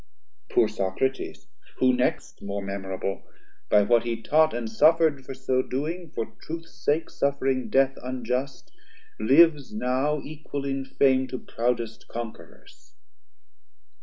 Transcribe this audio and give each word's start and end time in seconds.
Poor 0.49 0.67
Socrates 0.67 1.45
(who 1.77 1.93
next 1.93 2.41
more 2.41 2.63
memorable?) 2.63 3.21
By 3.69 3.83
what 3.83 4.01
he 4.01 4.19
taught 4.19 4.51
and 4.51 4.67
suffer'd 4.67 5.23
for 5.23 5.35
so 5.35 5.61
doing, 5.61 6.09
For 6.09 6.25
truths 6.41 6.71
sake 6.73 7.07
suffering 7.11 7.69
death 7.69 7.99
unjust, 8.01 8.71
lives 9.19 9.71
now 9.71 10.19
Equal 10.23 10.65
in 10.65 10.85
fame 10.85 11.27
to 11.27 11.37
proudest 11.37 12.07
Conquerours. 12.07 12.95